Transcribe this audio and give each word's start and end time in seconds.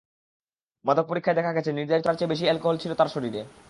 মাদক 0.85 1.05
পরীক্ষায় 1.07 1.35
দেখা 1.35 1.51
গেছে, 1.53 1.69
নির্ধারিত 1.71 2.01
মাত্রার 2.01 2.17
চেয়ে 2.17 2.31
বেশি 2.33 2.45
অ্যালকোহল 2.45 2.77
ছিল 2.77 2.91
তাঁর 2.93 3.13
শরীরে। 3.15 3.41